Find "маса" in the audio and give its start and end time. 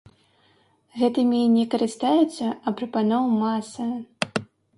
3.45-3.87